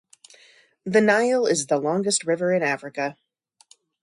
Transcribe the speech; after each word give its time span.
The 0.83 0.99
Nile 0.99 1.45
is 1.45 1.67
the 1.67 1.77
longest 1.77 2.23
river 2.23 2.51
in 2.51 2.63
Africa. 2.63 3.17